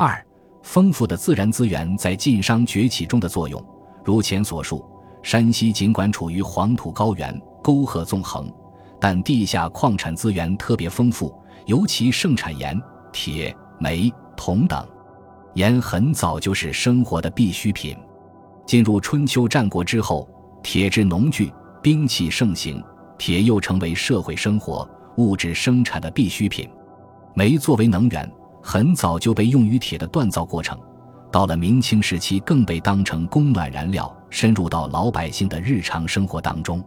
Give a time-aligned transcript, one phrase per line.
[0.00, 0.24] 二、
[0.62, 3.60] 丰富的自然资源在晋商崛起中的作用。
[4.04, 4.88] 如前所述，
[5.24, 8.48] 山西尽管处于黄土高原、沟壑纵横，
[9.00, 12.80] 但地下矿产资源特别丰富，尤其盛产盐、
[13.12, 14.86] 铁、煤、铜等。
[15.54, 17.96] 盐很早就是生活的必需品。
[18.64, 20.28] 进入春秋战国之后，
[20.62, 21.52] 铁制农具、
[21.82, 22.80] 兵器盛行，
[23.18, 26.70] 铁又成为社会生活物质生产的必需品。
[27.34, 28.32] 煤作为能源，
[28.62, 30.78] 很早就被用于铁的锻造过程。
[31.30, 36.82] 到了明清时期，更被当成供暖燃料，深入到老百姓的日常生活当中。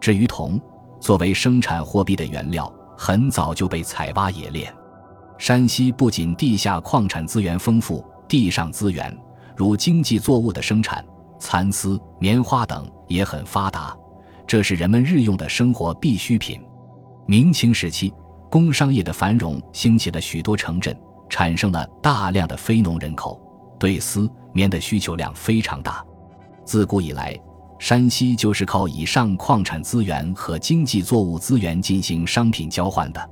[0.00, 0.60] 至于铜，
[1.00, 4.72] 作为生产货币的原料，很早就被采挖冶炼。
[5.36, 9.16] 山西不仅地下矿产资源丰富，地上资源
[9.56, 11.04] 如经济作物的生产、
[11.40, 13.96] 蚕丝、棉花等也很发达，
[14.46, 16.60] 这是人们日用的生活必需品。
[17.26, 18.12] 明清时期，
[18.52, 20.94] 工商业的繁荣兴起了许多城镇，
[21.30, 23.40] 产生了大量的非农人口。
[23.78, 26.04] 对丝棉的需求量非常大，
[26.62, 27.34] 自古以来，
[27.78, 33.30] 山西就是靠以上矿产资源和经济作物资源进行商品交换的。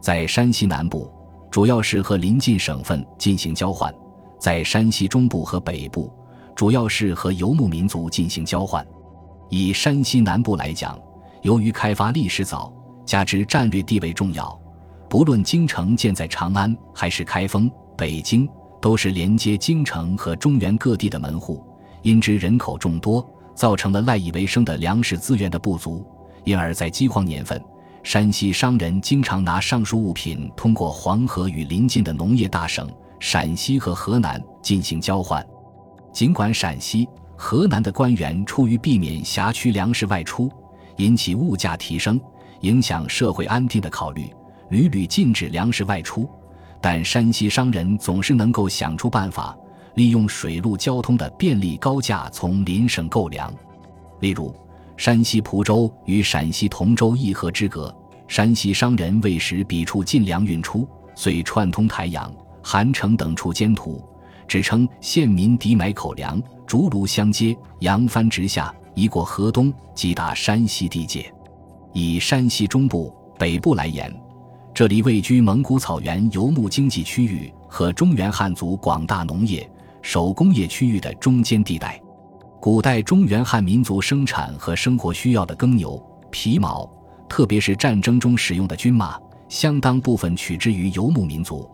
[0.00, 1.08] 在山西南部，
[1.48, 3.88] 主要是和邻近省份进行交换；
[4.36, 6.12] 在山西中部和北部，
[6.56, 8.84] 主要是和游牧民族进行交换。
[9.48, 10.98] 以山西南部来讲，
[11.42, 12.72] 由于开发历史早，
[13.06, 14.60] 加之战略地位重要，
[15.08, 18.46] 不论京城建在长安还是开封、北京。
[18.78, 21.64] 都是连接京城和中原各地的门户，
[22.02, 26.06] 因之人口众多，造成了赖以为生的粮食资源的不足，
[26.44, 27.60] 因而，在饥荒年份，
[28.04, 35.44] 山西商人经常拿上述物品通过黄河与邻近的农业大省陕西和河南进行交换。
[36.12, 40.48] 尽管陕西、河南的官员出于避免辖区粮食外出
[40.98, 42.20] 引起物价提升、
[42.60, 44.32] 影响社会安定的考虑，
[44.70, 46.28] 屡屡禁止粮食外出。
[46.80, 49.56] 但山西商人总是能够想出办法，
[49.94, 53.52] 利用水陆交通的便利高价从邻省购粮。
[54.20, 54.54] 例如，
[54.96, 57.94] 山西蒲州与陕西同州一河之隔，
[58.28, 64.02] 山西商人为使彼处进粮运出，遂串通台阳、韩城等处监图，
[64.46, 71.32] 指称县民抵买口粮，竹庐相接，扬帆直下，一过河东，即达山西地界。
[71.98, 74.14] 以山西中部、北部来言。
[74.74, 79.66] 这里位居蒙古草原游牧经济区域和中原汉族广大农业、
[80.02, 81.98] 手工业区域的中间地带。
[82.60, 85.98] 古代中原汉民族生产和生活需要的耕牛、
[86.30, 86.86] 皮毛，
[87.30, 89.18] 特别是战争中使用的军马，
[89.48, 91.66] 相当部分取之于游牧民族；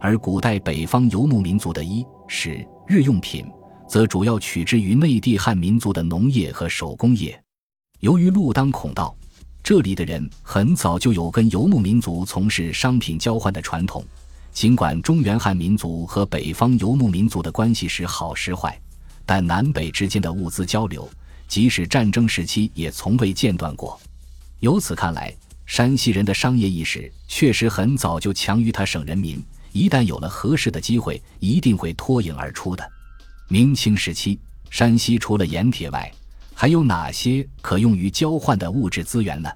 [0.00, 3.44] 而古代北方游牧民族的衣、食、日用品，
[3.86, 7.38] 则主要取之于内地汉民族的农业和手工业。
[8.00, 9.14] 由于路当孔道。
[9.66, 14.04] 这里的人很早就有跟游牧民族从事商品交换的传统，
[14.52, 18.80] 尽管中原汉民族和北方游牧民族的关系时好时坏，
[19.24, 21.10] 但南北之间的物资交流，
[21.48, 24.00] 即使战争时期也从未间断过。
[24.60, 32.88] 由此看来，山西人的商业意识确实很早就强于他省人民，一旦有了合适的机会，一定会脱颖而出的。
[33.48, 34.38] 明清时期，
[34.70, 36.08] 山西除了盐铁外，
[36.58, 39.50] 还有哪些可用于交换的物质资源呢？